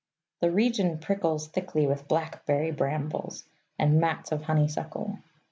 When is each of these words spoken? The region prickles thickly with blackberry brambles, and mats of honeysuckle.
The 0.39 0.49
region 0.49 0.97
prickles 0.97 1.47
thickly 1.47 1.85
with 1.85 2.07
blackberry 2.07 2.71
brambles, 2.71 3.43
and 3.77 3.99
mats 4.01 4.31
of 4.31 4.41
honeysuckle. 4.41 5.19